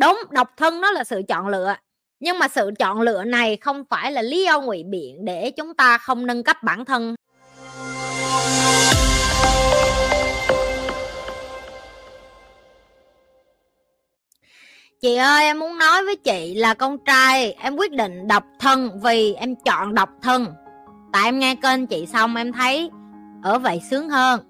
[0.00, 1.74] đúng, độc thân nó là sự chọn lựa.
[2.20, 5.74] Nhưng mà sự chọn lựa này không phải là lý do ngụy biện để chúng
[5.74, 7.14] ta không nâng cấp bản thân.
[15.00, 19.00] Chị ơi, em muốn nói với chị là con trai, em quyết định độc thân
[19.02, 20.46] vì em chọn độc thân.
[21.12, 22.90] Tại em nghe kênh chị xong em thấy
[23.42, 24.40] ở vậy sướng hơn.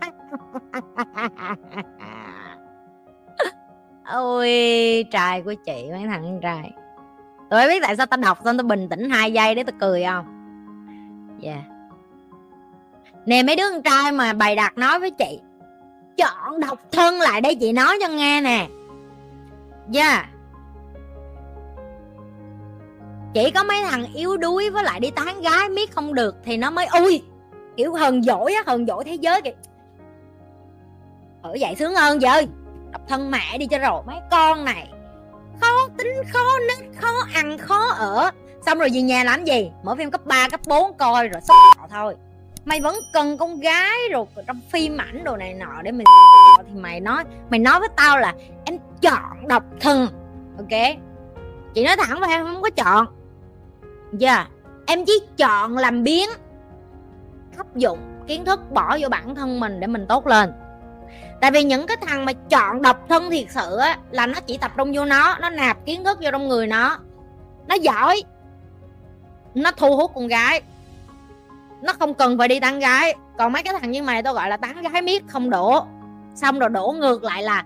[4.12, 4.48] ôi,
[5.10, 6.72] trai của chị, mấy thằng trai.
[7.50, 10.04] Tôi biết tại sao tao đọc xong tao bình tĩnh hai giây để tao cười
[10.04, 10.24] không?
[11.40, 11.52] Dạ.
[11.52, 11.64] Yeah.
[13.26, 15.40] nè, mấy đứa con trai mà bày đặt nói với chị,
[16.16, 18.68] chọn độc thân lại đây chị nói cho nghe nè.
[19.90, 20.14] Dạ.
[20.14, 20.26] Yeah.
[23.34, 26.56] chỉ có mấy thằng yếu đuối với lại đi tán gái miết không được thì
[26.56, 27.22] nó mới, ui,
[27.76, 29.50] kiểu hờn dỗi á, hờn dỗi thế giới kìa.
[31.42, 32.48] Ở vậy sướng hơn vậy ơi
[33.10, 34.88] thân mẹ đi cho rồi mấy con này.
[35.60, 38.30] Khó tính khó nết khó ăn khó ở.
[38.66, 39.70] Xong rồi về nhà làm gì?
[39.82, 42.14] Mở phim cấp 3, cấp 4 coi rồi xong thôi.
[42.64, 46.06] Mày vẫn cần con gái rồi trong phim ảnh đồ này nọ để mình
[46.68, 50.08] thì mày nói mày nói với tao là em chọn độc thân
[50.56, 50.80] ok?
[51.74, 53.06] Chị nói thẳng với em không có chọn.
[54.12, 54.48] Giờ yeah.
[54.86, 56.28] em chỉ chọn làm biến
[57.56, 60.52] áp dụng kiến thức bỏ vô bản thân mình để mình tốt lên
[61.40, 64.58] tại vì những cái thằng mà chọn độc thân thiệt sự á, là nó chỉ
[64.58, 66.98] tập trung vô nó nó nạp kiến thức vô trong người nó.
[67.68, 68.22] Nó giỏi.
[69.54, 70.62] Nó thu hút con gái.
[71.82, 73.14] Nó không cần phải đi tán gái.
[73.38, 75.84] Còn mấy cái thằng như mày tao gọi là tán gái miết không đổ.
[76.34, 77.64] Xong rồi đổ ngược lại là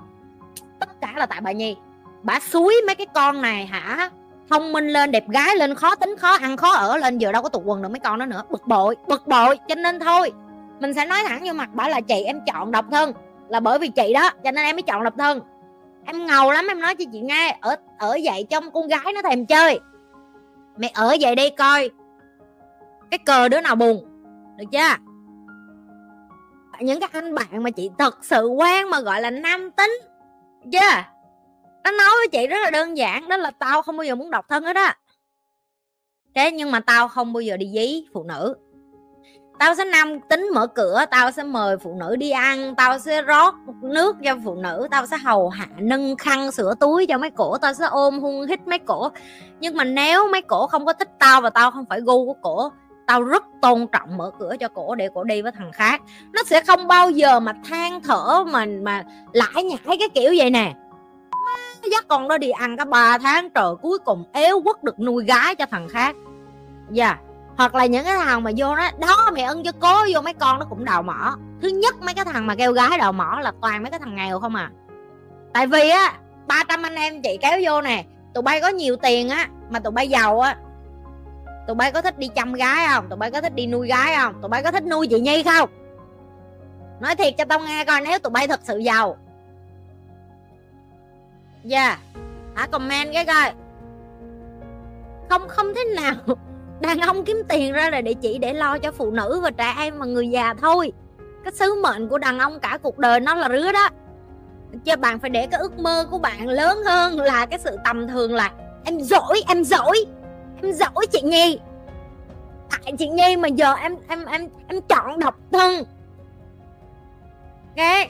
[0.78, 1.76] tất cả là tại bà nhi.
[2.22, 4.10] Bà suối mấy cái con này hả?
[4.50, 7.18] Thông minh lên, đẹp gái lên, khó tính, khó ăn, khó ở lên.
[7.18, 8.42] Giờ đâu có tụ quần được mấy con đó nữa.
[8.50, 9.58] Bực bội bực bội.
[9.68, 10.32] Cho nên thôi.
[10.80, 13.12] Mình sẽ nói thẳng vô mặt bảo là chị, em chọn độc thân
[13.48, 15.40] là bởi vì chị đó, cho nên em mới chọn độc thân
[16.06, 19.22] em ngầu lắm, em nói cho chị nghe, ở ở dậy trong con gái nó
[19.22, 19.80] thèm chơi.
[20.76, 21.90] Mày ở dậy đi coi,
[23.10, 24.04] cái cờ đứa nào buồn,
[24.56, 24.96] được chưa?
[26.80, 29.98] Những cái anh bạn mà chị thật sự quen mà gọi là nam tính
[30.72, 31.02] chưa?
[31.84, 34.30] Nó nói với chị rất là đơn giản, đó là tao không bao giờ muốn
[34.30, 34.96] độc thân hết á.
[36.34, 38.56] Thế nhưng mà tao không bao giờ đi dí phụ nữ
[39.58, 43.22] tao sẽ nam tính mở cửa, tao sẽ mời phụ nữ đi ăn, tao sẽ
[43.22, 47.30] rót nước cho phụ nữ, tao sẽ hầu hạ, nâng khăn, sửa túi cho mấy
[47.30, 49.10] cổ, tao sẽ ôm hung hít mấy cổ.
[49.60, 52.34] Nhưng mà nếu mấy cổ không có thích tao và tao không phải gu của
[52.42, 52.70] cổ,
[53.06, 56.02] tao rất tôn trọng mở cửa cho cổ để cổ đi với thằng khác.
[56.32, 60.50] Nó sẽ không bao giờ mà than thở mà mà lãi nhãi cái kiểu vậy
[60.50, 60.74] nè.
[61.90, 65.24] Dắt con đó đi ăn cả ba tháng, trời, cuối cùng éo quất được nuôi
[65.24, 66.16] gái cho thằng khác.
[66.90, 67.06] Dạ.
[67.06, 70.20] yeah hoặc là những cái thằng mà vô đó đó, mày ân cho cố vô
[70.20, 71.36] mấy con nó cũng đào mỏ.
[71.62, 74.14] Thứ nhất, mấy cái thằng mà kêu gái đào mỏ là toàn mấy cái thằng
[74.14, 74.70] nghèo không à.
[75.52, 76.12] Tại vì á
[76.46, 78.04] 300 anh em chị kéo vô nè,
[78.34, 80.56] tụi bay có nhiều tiền á, mà tụi bay giàu á.
[81.66, 83.08] Tụi bay có thích đi chăm gái không?
[83.08, 84.42] Tụi bay có thích đi nuôi gái không?
[84.42, 85.70] Tụi bay có thích nuôi chị nhi không?
[87.00, 89.16] Nói thiệt cho tao nghe coi, nếu tụi bay thật sự giàu.
[91.64, 91.98] Dạ yeah.
[92.54, 93.52] hả, comment cái coi.
[95.28, 96.36] Không không thế nào
[96.80, 99.74] đàn ông kiếm tiền ra là để chỉ để lo cho phụ nữ và trẻ
[99.78, 100.92] em và người già thôi.
[101.44, 103.88] Cái sứ mệnh của đàn ông cả cuộc đời nó là rứa đó.
[104.84, 108.08] Cho bạn phải để cái ước mơ của bạn lớn hơn là cái sự tầm
[108.08, 108.50] thường là,
[108.84, 110.06] em giỏi em giỏi
[110.62, 111.58] em giỏi chị nhi.
[112.70, 115.84] Tại chị nhi mà giờ em em em em chọn độc thân.
[117.76, 118.08] Ok,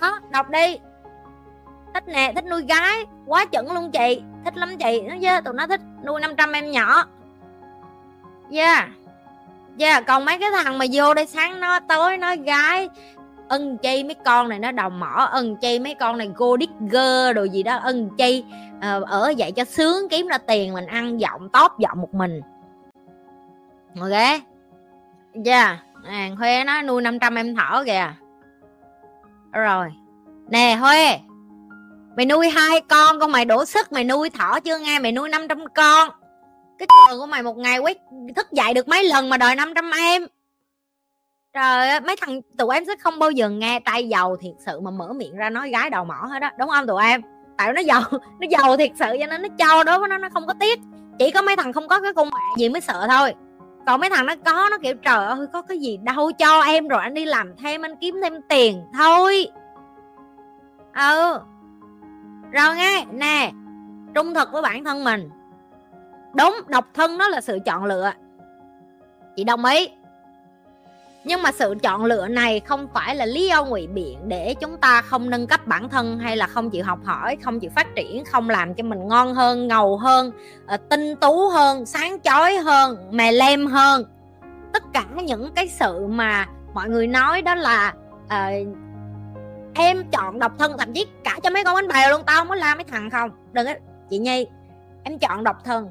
[0.00, 0.78] đó, đọc đi.
[1.94, 4.22] Thích nè, thích nuôi gái, quá chuẩn luôn chị.
[4.44, 5.00] Thích lắm chị.
[5.00, 7.04] Nó chứ, tụi nó thích nuôi 500 em nhỏ
[8.52, 8.88] yeah
[9.78, 12.88] yeah còn mấy cái thằng mà vô đây sáng nó tối nó gái
[13.48, 17.36] ân chi mấy con này nó đầu mỏ ân chi mấy con này go digger
[17.36, 18.44] đồ gì đó ân chi
[18.76, 22.14] uh, ờ, ở vậy cho sướng kiếm ra tiền mình ăn giọng tóp giọng một
[22.14, 22.40] mình.
[24.00, 24.40] Ok.
[25.44, 28.12] Dạ, yeah à, huê nó nuôi 500 em thỏ kìa.
[29.52, 29.92] Rồi.
[30.48, 31.18] Nè huê
[32.16, 34.98] mày nuôi hai con con mày đổ sức mày nuôi thỏ chưa nghe?
[34.98, 36.10] Mày nuôi 500 con
[36.80, 37.98] cái cờ của mày một ngày quét,
[38.36, 40.26] thức dậy được mấy lần mà đòi 500 em?
[41.52, 44.80] Trời ơi, mấy thằng, tụi em sẽ không bao giờ nghe tay giàu thiệt sự
[44.80, 47.22] mà mở miệng ra nói gái đầu mỏ hết đó đúng không tụi em?
[47.58, 50.28] Tại nó giàu nó giàu thiệt sự cho nên nó cho, đối với nó nó
[50.28, 50.80] không có tiếc.
[51.18, 53.34] Chỉ có mấy thằng không có cái con mẹ gì mới sợ thôi.
[53.86, 56.88] Còn mấy thằng nó có, nó kiểu, trời ơi, có cái gì đâu cho em
[56.88, 59.46] rồi anh đi làm thêm, anh kiếm thêm tiền thôi.
[60.94, 61.38] Ừ.
[62.52, 63.52] Rồi nghe, nè,
[64.14, 65.30] trung thực với bản thân mình
[66.34, 68.12] đúng độc thân nó là sự chọn lựa.
[69.36, 69.88] Chị đồng ý.
[71.24, 74.76] Nhưng mà sự chọn lựa này không phải là lý do ngụy biện để chúng
[74.76, 77.86] ta không nâng cấp bản thân hay là không chịu học hỏi không chịu phát
[77.96, 80.32] triển không làm cho mình ngon hơn ngầu hơn
[80.66, 84.04] ờ, tinh tú hơn sáng chói hơn mè lem hơn.
[84.72, 87.94] Tất cả những cái sự mà mọi người nói đó là
[88.24, 88.66] uh,
[89.74, 92.48] em chọn độc thân thậm chí cả cho mấy con bánh bèo luôn tao không
[92.48, 93.30] có la mấy thằng không.
[93.52, 93.74] Đừng á
[94.10, 94.46] chị nhi
[95.04, 95.88] em chọn độc thân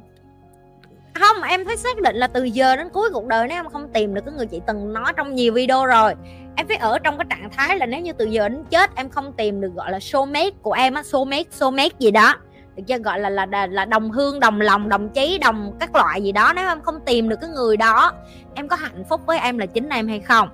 [1.14, 3.90] không em phải xác định là từ giờ đến cuối cuộc đời nếu em không
[3.94, 6.14] tìm được cái người chị từng nói trong nhiều video rồi.
[6.56, 9.10] Em phải ở trong cái trạng thái là nếu như từ giờ đến chết em
[9.10, 12.36] không tìm được gọi là soulmate của em á soulmate soulmate gì đó
[12.76, 12.98] được chưa?
[12.98, 16.32] Gọi là, là là là đồng hương đồng lòng đồng chí đồng các loại gì
[16.32, 18.14] đó nếu em không tìm được cái người đó
[18.56, 20.50] em có hạnh phúc với em là chính em hay không?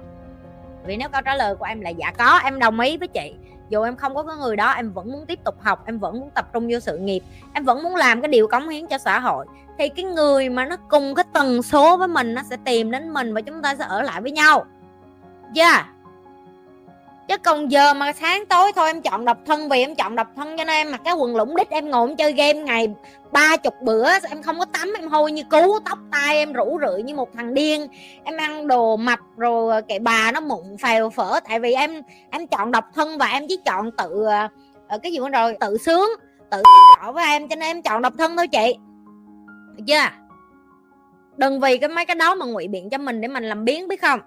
[0.85, 3.33] Vì nếu câu trả lời của em là dạ có em đồng ý với chị.
[3.69, 6.19] Dù em không có cái người đó em vẫn muốn tiếp tục học em vẫn
[6.19, 7.23] muốn tập trung vô sự nghiệp
[7.53, 9.45] em vẫn muốn làm cái điều cống hiến cho xã hội
[9.77, 13.09] thì cái người mà nó cùng cái tần số với mình nó sẽ tìm đến
[13.09, 14.65] mình và chúng ta sẽ ở lại với nhau.
[15.55, 15.85] Yeah
[17.27, 20.27] chứ còn giờ mà sáng tối thôi, em chọn độc thân vì em chọn độc
[20.35, 22.89] thân cho nên em mặc cái quần lũng đít em ngồi em chơi game ngày
[23.31, 26.79] ba chục bữa, em không có tắm, em hôi như cú, tóc tai em rủ
[26.81, 27.87] rượi như một thằng điên.
[28.23, 32.01] Em ăn đồ mập rồi kệ bà nó mụn phèo phở, tại vì em
[32.31, 34.47] em chọn độc thân và em chỉ chọn tự ờ,
[34.87, 36.09] ờ, cái gì nữa rồi, tự sướng,
[36.51, 36.63] tự
[37.01, 38.75] rõ với em cho nên em chọn độc thân thôi chị
[39.77, 40.09] được chưa
[41.37, 43.87] đừng vì cái mấy cái đó mà ngụy biện cho mình để mình làm biến,
[43.87, 44.19] biết không?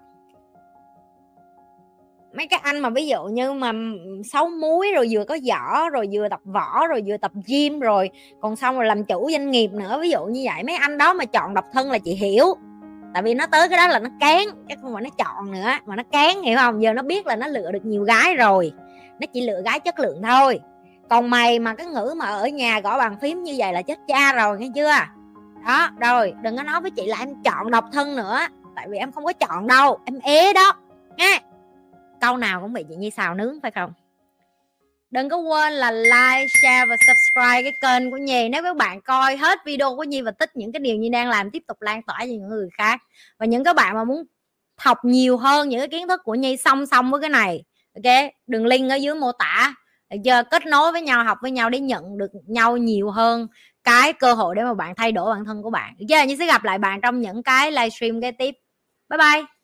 [2.36, 3.72] Mấy cái anh mà ví dụ như mà
[4.32, 8.10] xấu muối rồi vừa có vỏ, rồi vừa tập võ rồi vừa tập gym rồi,
[8.40, 10.62] còn xong rồi làm chủ doanh nghiệp nữa, ví dụ như vậy.
[10.64, 12.54] Mấy anh đó mà chọn độc thân là chị hiểu.
[13.14, 15.70] Tại vì nó tới cái đó là nó cán chứ không phải nó chọn nữa,
[15.86, 16.82] mà nó cán hiểu không?
[16.82, 18.72] Giờ nó biết là nó lựa được nhiều gái rồi.
[19.20, 20.60] Nó chỉ lựa gái chất lượng thôi.
[21.10, 23.98] Còn mày mà cái ngữ mà ở nhà gõ bàn phím như vậy là chết
[24.08, 24.94] cha rồi, nghe chưa?
[25.66, 28.38] Đó, rồi, đừng có nói với chị là em chọn độc thân nữa,
[28.76, 30.72] tại vì em không có chọn đâu, em ế đó,
[31.16, 31.40] nghe.
[32.20, 33.92] Câu nào cũng bị chị Nhi xào nướng, phải không?
[35.10, 39.00] Đừng có quên là like, share và subscribe cái kênh của Nhi, nếu các bạn
[39.00, 41.82] coi hết video của Nhi và thích những cái điều Nhi đang làm, tiếp tục
[41.82, 43.00] lan tỏa cho những người khác.
[43.38, 44.24] Và những các bạn mà muốn
[44.76, 47.64] học nhiều hơn những cái kiến thức của Nhi song song với cái này,
[47.94, 48.32] ok?
[48.46, 49.74] Đường link ở dưới mô tả.
[50.24, 53.48] Giờ kết nối với nhau, học với nhau để nhận được nhau nhiều hơn
[53.88, 55.94] cái cơ hội để mà bạn thay đổi bản thân của bạn.
[55.98, 58.54] Được chưa sẽ gặp lại bạn trong những cái livestream kế tiếp.
[59.10, 59.57] Bye bye.